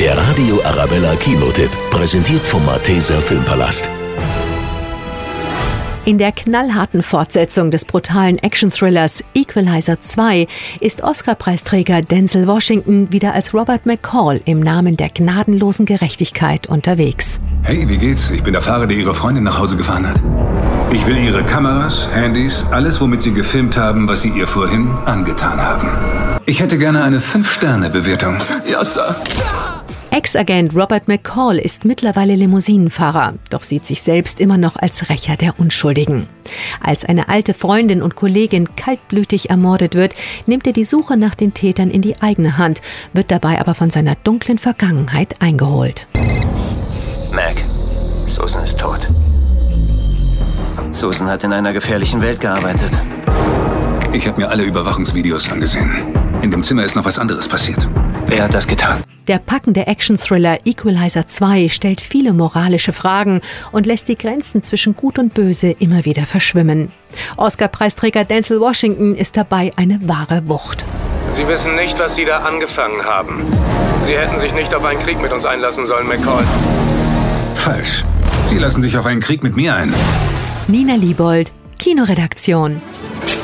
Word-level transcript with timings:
Der 0.00 0.16
Radio 0.16 0.62
Arabella 0.62 1.16
Kinotipp, 1.16 1.70
präsentiert 1.90 2.42
vom 2.42 2.64
Malteser 2.64 3.20
Filmpalast. 3.20 3.90
In 6.04 6.18
der 6.18 6.30
knallharten 6.30 7.02
Fortsetzung 7.02 7.72
des 7.72 7.84
brutalen 7.84 8.38
Action-Thrillers 8.38 9.24
Equalizer 9.34 10.00
2 10.00 10.46
ist 10.78 11.02
Oscar-Preisträger 11.02 12.02
Denzel 12.02 12.46
Washington 12.46 13.10
wieder 13.10 13.34
als 13.34 13.52
Robert 13.52 13.86
McCall 13.86 14.40
im 14.44 14.60
Namen 14.60 14.96
der 14.96 15.08
gnadenlosen 15.08 15.84
Gerechtigkeit 15.84 16.68
unterwegs. 16.68 17.40
Hey, 17.62 17.88
wie 17.88 17.98
geht's? 17.98 18.30
Ich 18.30 18.44
bin 18.44 18.52
der 18.52 18.62
Fahrer, 18.62 18.86
der 18.86 18.96
Ihre 18.96 19.16
Freundin 19.16 19.42
nach 19.42 19.58
Hause 19.58 19.76
gefahren 19.76 20.08
hat. 20.08 20.22
Ich 20.92 21.04
will 21.06 21.18
Ihre 21.18 21.42
Kameras, 21.42 22.08
Handys, 22.14 22.64
alles, 22.70 23.00
womit 23.00 23.22
Sie 23.22 23.34
gefilmt 23.34 23.76
haben, 23.76 24.08
was 24.08 24.22
Sie 24.22 24.30
ihr 24.30 24.46
vorhin 24.46 24.90
angetan 25.06 25.60
haben. 25.60 25.88
Ich 26.46 26.60
hätte 26.60 26.78
gerne 26.78 27.02
eine 27.02 27.18
5-Sterne-Bewertung. 27.18 28.36
Ja, 28.64 28.84
Sir. 28.84 29.16
Ex-Agent 30.18 30.74
Robert 30.74 31.06
McCall 31.06 31.58
ist 31.58 31.84
mittlerweile 31.84 32.34
Limousinenfahrer, 32.34 33.34
doch 33.50 33.62
sieht 33.62 33.86
sich 33.86 34.02
selbst 34.02 34.40
immer 34.40 34.58
noch 34.58 34.74
als 34.74 35.10
Rächer 35.10 35.36
der 35.36 35.60
Unschuldigen. 35.60 36.28
Als 36.82 37.04
eine 37.04 37.28
alte 37.28 37.54
Freundin 37.54 38.02
und 38.02 38.16
Kollegin 38.16 38.74
kaltblütig 38.74 39.48
ermordet 39.48 39.94
wird, 39.94 40.14
nimmt 40.46 40.66
er 40.66 40.72
die 40.72 40.82
Suche 40.82 41.16
nach 41.16 41.36
den 41.36 41.54
Tätern 41.54 41.92
in 41.92 42.02
die 42.02 42.20
eigene 42.20 42.58
Hand, 42.58 42.82
wird 43.12 43.30
dabei 43.30 43.60
aber 43.60 43.76
von 43.76 43.90
seiner 43.90 44.16
dunklen 44.16 44.58
Vergangenheit 44.58 45.40
eingeholt. 45.40 46.08
Mac, 47.30 47.62
Susan 48.26 48.64
ist 48.64 48.76
tot. 48.80 49.06
Susan 50.90 51.28
hat 51.28 51.44
in 51.44 51.52
einer 51.52 51.72
gefährlichen 51.72 52.20
Welt 52.22 52.40
gearbeitet. 52.40 52.90
Ich 54.12 54.26
habe 54.26 54.40
mir 54.40 54.48
alle 54.48 54.64
Überwachungsvideos 54.64 55.48
angesehen. 55.52 55.92
In 56.42 56.50
dem 56.50 56.64
Zimmer 56.64 56.82
ist 56.82 56.96
noch 56.96 57.04
was 57.04 57.20
anderes 57.20 57.46
passiert. 57.46 57.88
Wer 58.30 58.44
hat 58.44 58.52
das 58.52 58.66
getan? 58.66 59.02
Der 59.26 59.38
packende 59.38 59.86
Action-Thriller 59.86 60.58
Equalizer 60.66 61.26
2 61.26 61.70
stellt 61.70 62.02
viele 62.02 62.34
moralische 62.34 62.92
Fragen 62.92 63.40
und 63.72 63.86
lässt 63.86 64.06
die 64.08 64.16
Grenzen 64.16 64.62
zwischen 64.62 64.94
Gut 64.94 65.18
und 65.18 65.32
Böse 65.32 65.70
immer 65.70 66.04
wieder 66.04 66.26
verschwimmen. 66.26 66.92
Oscar-Preisträger 67.38 68.24
Denzel 68.24 68.60
Washington 68.60 69.14
ist 69.14 69.36
dabei 69.38 69.72
eine 69.76 70.06
wahre 70.06 70.46
Wucht. 70.46 70.84
Sie 71.36 71.48
wissen 71.48 71.74
nicht, 71.74 71.98
was 71.98 72.16
Sie 72.16 72.26
da 72.26 72.40
angefangen 72.40 73.02
haben. 73.02 73.44
Sie 74.04 74.12
hätten 74.16 74.38
sich 74.38 74.52
nicht 74.52 74.74
auf 74.74 74.84
einen 74.84 75.00
Krieg 75.00 75.20
mit 75.22 75.32
uns 75.32 75.46
einlassen 75.46 75.86
sollen, 75.86 76.06
McCall. 76.06 76.44
Falsch. 77.54 78.04
Sie 78.48 78.58
lassen 78.58 78.82
sich 78.82 78.96
auf 78.98 79.06
einen 79.06 79.20
Krieg 79.20 79.42
mit 79.42 79.56
mir 79.56 79.74
ein. 79.74 79.92
Nina 80.68 80.94
Liebold, 80.94 81.50
Kinoredaktion. 81.78 82.82